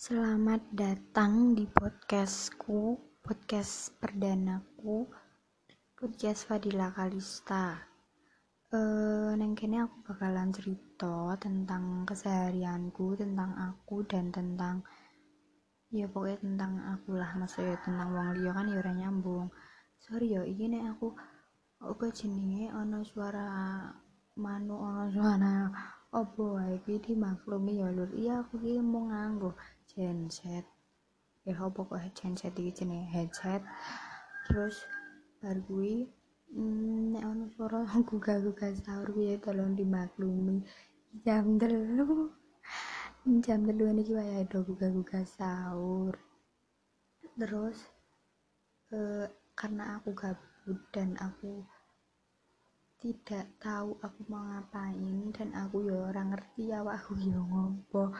[0.00, 5.04] Selamat datang di podcastku, podcast perdanaku,
[5.92, 7.76] podcast Fadila Kalista.
[8.72, 14.80] Eh, neng kene aku bakalan cerita tentang keseharianku, tentang aku dan tentang
[15.92, 19.52] ya pokoknya tentang aku lah, maksudnya tentang wong liya kan ya ora nyambung.
[20.00, 21.12] Sorry ya, iki nek aku
[21.84, 23.48] apa jenenge ana suara
[24.32, 25.54] manuk ana suara
[26.08, 28.08] apa wae iki dimaklumi ya lur.
[28.16, 29.52] Iya aku iki mau nganggo
[29.90, 30.66] genset
[31.48, 33.08] ya apa kok genset iki jenenge?
[33.08, 33.62] Headset.
[34.46, 34.84] Terus
[35.40, 36.04] bar kuwi
[36.52, 40.60] mm, nek ono suara gugah-gugah sahur ya tolong dimaklumi.
[41.24, 42.28] Jam telu.
[43.44, 46.14] Jam telu niki wae ada gugah-gugah sahur.
[47.40, 47.78] Terus
[48.92, 51.64] eh, karena aku gabut dan aku
[53.00, 58.12] tidak tahu aku mau ngapain dan aku ya orang ngerti ya aku ya ngopo.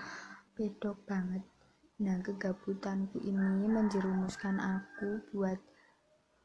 [0.56, 1.44] Bedok banget
[2.00, 5.60] Nah, kegabutanku ini menjerumuskan aku buat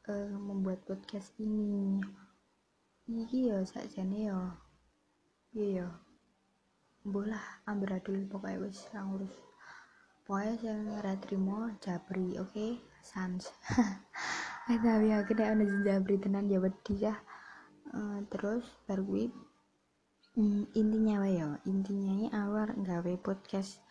[0.04, 1.96] uh, membuat podcast ini.
[3.08, 4.52] Iki ya sakjane ya.
[5.56, 5.88] Iya ya.
[7.08, 9.32] Bolah amburadul pokoknya wis ngurus.
[10.28, 12.52] Pokoknya sing ora trimo jabri, oke?
[12.52, 12.76] Okay?
[13.00, 13.48] Sans.
[14.68, 17.16] Tapi aku nek ana jabri tenan ya wedi ya.
[17.96, 19.24] Uh, terus baru gue
[20.36, 23.85] hmm, intinya wae ya, intinya ini awal gawe podcast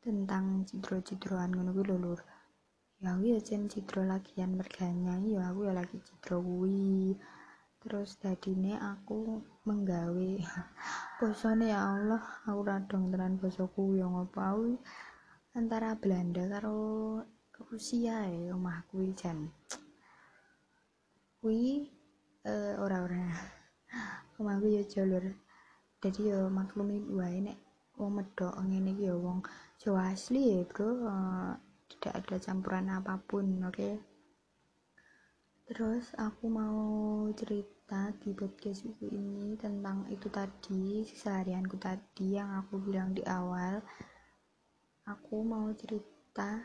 [0.00, 2.12] tentang cidro-cidroan ngono kuwi lho
[3.00, 7.16] ya aku ya jen cidro lagian merganya ya aku ya lagi cidro kuwi.
[7.80, 10.30] Terus dadine aku menggawe
[11.20, 14.76] bosone ya Allah aku radong tenan bosoku ya ngopo.
[15.56, 16.80] Antara Belanda karo
[17.72, 19.48] Rusia ya omah kuwi jan.
[21.40, 21.88] Kuwi
[22.44, 23.32] uh, ora-ora.
[24.40, 25.24] Omahku ya jalur.
[26.00, 29.40] Jadi ya maklumi wae nek wong medok ngene iki ya wong
[29.80, 31.52] Jawa asli ya bro uh,
[31.90, 33.74] tidak ada campuran apa pun oke?
[33.74, 33.94] Okay?
[35.70, 42.82] terus aku mau cerita di podcast buku ini tentang itu tadi seharianku tadi yang aku
[42.82, 43.78] bilang di awal.
[45.06, 46.58] Aku mau cerita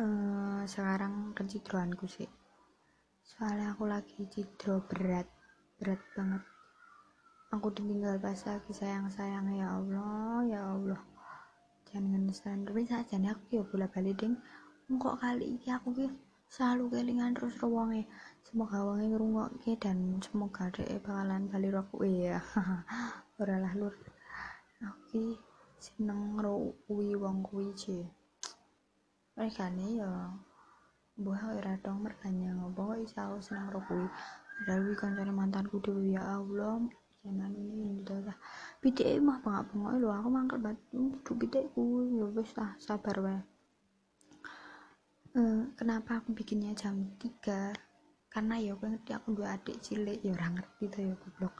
[0.00, 2.28] uh, sekarang kecidroanku sih.
[3.20, 5.28] Soalnya aku lagi cidro berat
[5.76, 6.53] berat banget
[7.54, 11.00] aku ditinggal pas lagi sayang sayang ya Allah ya Allah.
[11.86, 14.34] Jangan ngenes tapi saja nih aku ya bola balik ding.
[14.90, 16.06] Kok kali ini aku ki
[16.50, 18.04] selalu kelingan terus ruangnya
[18.42, 22.02] semoga wonge ngrungokke dan semoga dek bakalan bali aku.
[22.02, 22.42] Ya
[23.40, 23.94] ora lah lur.
[24.82, 25.38] Aku
[25.78, 26.40] seneng
[26.90, 27.70] kuwi wong kuwi
[29.34, 30.30] mereka nih ya
[31.14, 34.06] buah ora dong merkanya ngopo kok aku seneng ro kuwi
[34.56, 36.82] padahal kuwi kancane mantanku dhewe ya Allah
[37.24, 38.36] jangan ini udah lah
[38.84, 43.40] bidek mah bengak bengok lo aku mangkel batu tuh bidekku ya wes lah sabar wae.
[45.34, 47.72] Uh, kenapa aku bikinnya jam 3
[48.28, 51.56] karena ya aku ngerti aku dua adik cilik ya orang ngerti tuh ya goblok.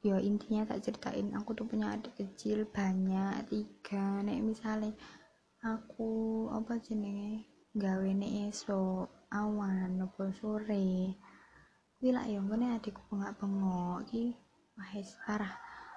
[0.00, 4.24] Ya intinya tak ceritain aku tuh punya adik kecil banyak tiga.
[4.24, 4.96] Nek misalnya
[5.60, 7.44] aku apa jenenge
[7.76, 8.10] gawe
[8.48, 11.14] esok awan apa sore
[11.98, 14.06] kuwi ya ngene adikku bengak-bengok.
[14.06, 14.24] Iki
[14.78, 14.90] wah
[15.26, 15.54] parah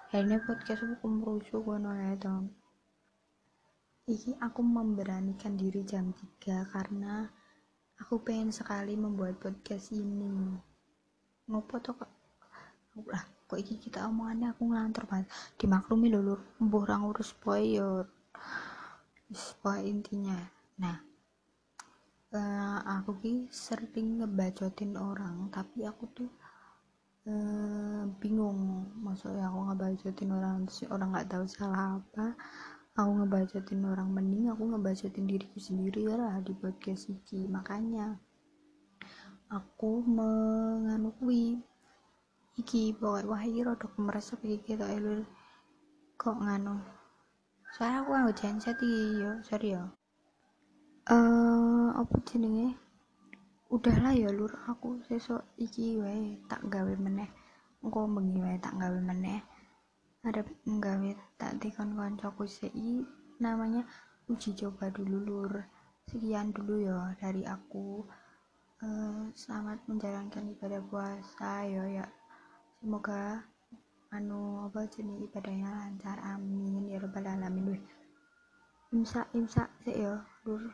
[0.10, 2.52] akhirnya podcast aku merusuh kono ya dong
[4.10, 7.30] iki aku memberanikan diri jam 3 karena
[8.02, 10.58] aku pengen sekali membuat podcast ini.
[11.48, 12.12] Ngopo tuh kok
[13.08, 16.42] lah kok iki kita omongannya aku ngelantur banget dimaklumi lho lur.
[16.60, 18.04] Mbuh ngurus boy yo.
[19.86, 20.40] Intinya.
[20.82, 21.11] Nah
[22.32, 26.32] uh, aku ki sering ngebacotin orang tapi aku tuh
[27.28, 28.88] uh, bingung.
[29.04, 32.36] Maksudnya aku ngebacotin orang terus orang nggak tahu salah apa.
[32.96, 37.48] Aku ngebacotin orang mending aku ngebacotin diriku sendiri lah di podcast iki.
[37.48, 38.20] Makanya
[39.52, 41.60] aku menganukui
[42.60, 42.96] iki.
[42.96, 45.24] Pokoknya wah iki rodok merasa iki kita elul
[46.20, 46.80] kok nganu?
[47.72, 49.32] Soalnya aku nggak genset iki yo.
[49.48, 50.01] Sorry yo
[51.12, 52.80] uh, apa jenenge?
[53.68, 54.52] Udahlah ya lur.
[54.72, 57.28] Aku sesok iki wae tak gawe meneh.
[57.84, 59.44] Engko bengi wae tak gawe meneh.
[60.24, 63.04] Ada nggawe tak dikon koncoku sei
[63.42, 63.84] namanya
[64.32, 65.54] uji coba dulu lur.
[66.08, 68.08] Sekian dulu ya dari aku.
[68.82, 72.08] Uh, selamat menjalankan ibadah puasa yo ya.
[72.82, 73.46] Semoga
[74.12, 76.18] anu apa jenis ibadahnya lancar.
[76.24, 76.92] Amin.
[76.92, 77.76] Ya robbal alamin.
[77.78, 77.84] Weh
[78.92, 80.68] imsak imsak sih ya lur